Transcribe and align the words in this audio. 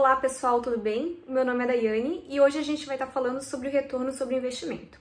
Olá 0.00 0.16
pessoal, 0.16 0.62
tudo 0.62 0.78
bem? 0.78 1.22
Meu 1.28 1.44
nome 1.44 1.62
é 1.62 1.66
Daiane 1.66 2.24
e 2.26 2.40
hoje 2.40 2.56
a 2.56 2.62
gente 2.62 2.86
vai 2.86 2.94
estar 2.94 3.08
falando 3.08 3.42
sobre 3.42 3.68
o 3.68 3.70
retorno 3.70 4.10
sobre 4.10 4.34
investimento. 4.34 4.98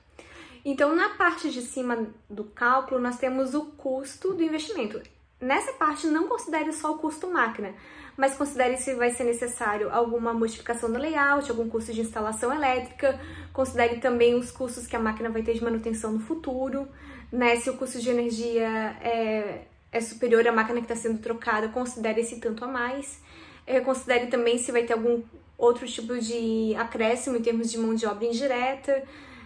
Então, 0.66 0.94
na 0.94 1.12
parte 1.12 1.50
de 1.50 1.62
cima 1.62 2.06
do 2.30 2.44
cálculo, 2.44 3.00
nós 3.00 3.18
temos 3.18 3.54
o 3.54 3.68
custo 3.78 4.34
do 4.34 4.44
investimento. 4.44 5.02
Nessa 5.40 5.72
parte, 5.72 6.06
não 6.06 6.28
considere 6.28 6.74
só 6.74 6.92
o 6.92 6.98
custo 6.98 7.32
máquina, 7.32 7.74
mas 8.18 8.36
considere 8.36 8.76
se 8.76 8.94
vai 8.94 9.12
ser 9.12 9.24
necessário 9.24 9.90
alguma 9.90 10.34
modificação 10.34 10.92
do 10.92 11.00
layout, 11.00 11.50
algum 11.50 11.70
custo 11.70 11.94
de 11.94 12.02
instalação 12.02 12.54
elétrica, 12.54 13.18
considere 13.54 14.02
também 14.02 14.36
os 14.36 14.52
custos 14.52 14.86
que 14.86 14.98
a 14.98 15.00
máquina 15.00 15.30
vai 15.30 15.44
ter 15.44 15.54
de 15.54 15.64
manutenção 15.64 16.12
no 16.12 16.20
futuro, 16.20 16.90
né? 17.32 17.56
Se 17.56 17.70
o 17.70 17.78
custo 17.78 18.02
de 18.02 18.10
energia 18.10 18.68
é, 19.02 19.62
é 19.94 20.02
superior 20.02 20.46
à 20.46 20.52
máquina 20.52 20.82
que 20.82 20.92
está 20.92 20.96
sendo 20.98 21.22
trocada, 21.22 21.70
considere 21.70 22.20
esse 22.20 22.38
tanto 22.42 22.66
a 22.66 22.68
mais. 22.68 23.22
É, 23.70 23.80
considere 23.82 24.26
também 24.26 24.58
se 24.58 24.72
vai 24.72 24.84
ter 24.84 24.94
algum 24.94 25.22
outro 25.56 25.86
tipo 25.86 26.18
de 26.18 26.74
acréscimo 26.76 27.38
em 27.38 27.42
termos 27.42 27.70
de 27.70 27.78
mão 27.78 27.94
de 27.94 28.08
obra 28.08 28.26
indireta. 28.26 29.04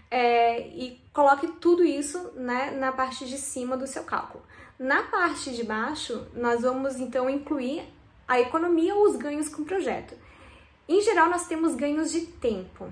É, 0.10 0.62
e 0.70 0.98
coloque 1.12 1.46
tudo 1.60 1.84
isso 1.84 2.32
né, 2.36 2.72
na 2.72 2.94
parte 2.94 3.26
de 3.26 3.38
cima 3.38 3.76
do 3.76 3.86
seu 3.86 4.04
cálculo. 4.04 4.42
Na 4.80 5.04
parte 5.04 5.52
de 5.52 5.66
baixo, 5.66 6.26
nós 6.34 6.62
vamos 6.62 6.96
então 7.02 7.30
incluir 7.30 7.84
a 8.26 8.40
economia 8.40 8.96
ou 8.96 9.10
os 9.10 9.18
ganhos 9.18 9.50
com 9.50 9.64
o 9.64 9.66
projeto. 9.66 10.16
Em 10.88 11.02
geral, 11.02 11.30
nós 11.30 11.46
temos 11.48 11.76
ganhos 11.76 12.10
de 12.10 12.22
tempo. 12.22 12.88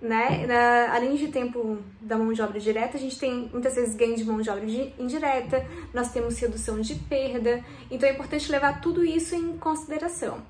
Né? 0.00 0.46
Na, 0.46 0.94
além 0.94 1.16
de 1.16 1.26
tempo 1.26 1.78
da 2.00 2.16
mão 2.16 2.32
de 2.32 2.40
obra 2.40 2.60
direta, 2.60 2.96
a 2.96 3.00
gente 3.00 3.18
tem 3.18 3.50
muitas 3.52 3.74
vezes 3.74 3.96
ganho 3.96 4.14
de 4.14 4.24
mão 4.24 4.40
de 4.40 4.48
obra 4.48 4.64
indireta, 4.64 5.66
nós 5.92 6.12
temos 6.12 6.38
redução 6.38 6.80
de 6.80 6.94
perda, 6.94 7.64
então 7.90 8.08
é 8.08 8.12
importante 8.12 8.52
levar 8.52 8.80
tudo 8.80 9.04
isso 9.04 9.34
em 9.34 9.56
consideração. 9.58 10.40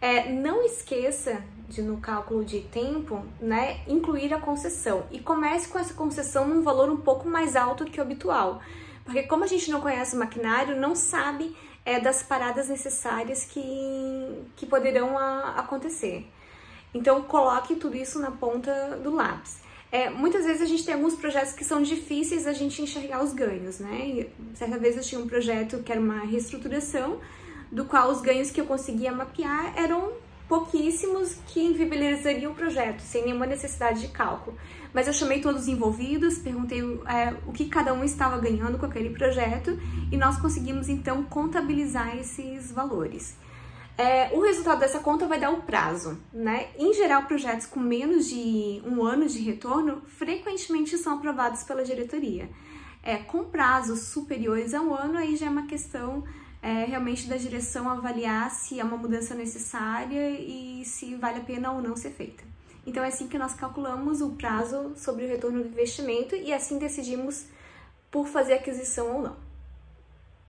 É, 0.00 0.32
não 0.32 0.64
esqueça 0.64 1.42
de, 1.68 1.82
no 1.82 1.98
cálculo 1.98 2.44
de 2.44 2.60
tempo, 2.60 3.24
né, 3.40 3.80
incluir 3.86 4.32
a 4.32 4.40
concessão 4.40 5.04
e 5.10 5.18
comece 5.18 5.68
com 5.68 5.78
essa 5.78 5.94
concessão 5.94 6.48
num 6.48 6.62
valor 6.62 6.88
um 6.88 6.96
pouco 6.96 7.28
mais 7.28 7.54
alto 7.54 7.84
que 7.84 8.00
o 8.00 8.02
habitual, 8.02 8.60
porque 9.04 9.22
como 9.24 9.44
a 9.44 9.46
gente 9.46 9.70
não 9.70 9.80
conhece 9.80 10.16
o 10.16 10.18
maquinário, 10.18 10.80
não 10.80 10.94
sabe 10.94 11.54
é, 11.84 12.00
das 12.00 12.22
paradas 12.22 12.68
necessárias 12.68 13.44
que, 13.44 14.42
que 14.56 14.66
poderão 14.66 15.18
a, 15.18 15.56
acontecer. 15.58 16.26
Então 16.92 17.22
coloque 17.22 17.76
tudo 17.76 17.96
isso 17.96 18.18
na 18.18 18.30
ponta 18.30 18.98
do 19.02 19.14
lápis. 19.14 19.60
É, 19.92 20.08
muitas 20.08 20.44
vezes 20.44 20.62
a 20.62 20.66
gente 20.66 20.84
tem 20.84 20.94
alguns 20.94 21.16
projetos 21.16 21.52
que 21.52 21.64
são 21.64 21.82
difíceis 21.82 22.46
a 22.46 22.52
gente 22.52 22.80
enxergar 22.80 23.22
os 23.22 23.32
ganhos, 23.32 23.80
né? 23.80 23.98
E, 24.06 24.30
certa 24.54 24.78
vez 24.78 24.96
eu 24.96 25.02
tinha 25.02 25.20
um 25.20 25.26
projeto 25.26 25.82
que 25.82 25.90
era 25.90 26.00
uma 26.00 26.20
reestruturação 26.20 27.20
do 27.70 27.84
qual 27.84 28.10
os 28.10 28.20
ganhos 28.20 28.50
que 28.50 28.60
eu 28.60 28.66
conseguia 28.66 29.12
mapear 29.12 29.72
eram 29.76 30.12
pouquíssimos 30.48 31.36
que 31.46 31.60
inviabilizariam 31.60 32.50
o 32.50 32.54
projeto, 32.56 33.00
sem 33.00 33.24
nenhuma 33.24 33.46
necessidade 33.46 34.00
de 34.00 34.08
cálculo. 34.08 34.56
Mas 34.92 35.06
eu 35.06 35.12
chamei 35.12 35.40
todos 35.40 35.62
os 35.62 35.68
envolvidos, 35.68 36.38
perguntei 36.38 36.82
é, 37.06 37.32
o 37.46 37.52
que 37.52 37.66
cada 37.66 37.94
um 37.94 38.02
estava 38.02 38.36
ganhando 38.36 38.76
com 38.76 38.86
aquele 38.86 39.10
projeto 39.10 39.78
e 40.10 40.16
nós 40.16 40.40
conseguimos 40.40 40.88
então 40.88 41.22
contabilizar 41.22 42.16
esses 42.16 42.72
valores. 42.72 43.36
É, 43.96 44.30
o 44.32 44.40
resultado 44.40 44.80
dessa 44.80 44.98
conta 44.98 45.26
vai 45.26 45.38
dar 45.38 45.50
o 45.50 45.62
prazo, 45.62 46.18
né? 46.32 46.68
Em 46.76 46.92
geral, 46.94 47.24
projetos 47.24 47.66
com 47.66 47.78
menos 47.78 48.28
de 48.28 48.82
um 48.84 49.04
ano 49.04 49.28
de 49.28 49.38
retorno 49.40 50.02
frequentemente 50.08 50.98
são 50.98 51.18
aprovados 51.18 51.62
pela 51.62 51.84
diretoria. 51.84 52.50
É, 53.02 53.18
com 53.18 53.44
prazos 53.44 54.00
superiores 54.08 54.74
a 54.74 54.80
um 54.80 54.94
ano, 54.94 55.16
aí 55.16 55.36
já 55.36 55.46
é 55.46 55.50
uma 55.50 55.66
questão 55.66 56.24
é, 56.62 56.84
realmente 56.84 57.26
da 57.26 57.36
direção 57.36 57.88
avaliar 57.88 58.50
se 58.50 58.78
é 58.78 58.84
uma 58.84 58.96
mudança 58.96 59.34
necessária 59.34 60.30
e 60.30 60.84
se 60.84 61.14
vale 61.16 61.38
a 61.38 61.44
pena 61.44 61.72
ou 61.72 61.80
não 61.80 61.96
ser 61.96 62.10
feita. 62.10 62.44
Então 62.86 63.04
é 63.04 63.08
assim 63.08 63.28
que 63.28 63.38
nós 63.38 63.54
calculamos 63.54 64.20
o 64.20 64.30
prazo 64.30 64.92
sobre 64.96 65.24
o 65.24 65.28
retorno 65.28 65.62
do 65.62 65.68
investimento 65.68 66.34
e 66.34 66.52
assim 66.52 66.78
decidimos 66.78 67.46
por 68.10 68.26
fazer 68.26 68.54
aquisição 68.54 69.16
ou 69.16 69.22
não. 69.22 69.49